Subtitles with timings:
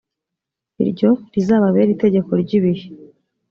[0.83, 2.87] iryo rizababere itegeko ry ibihe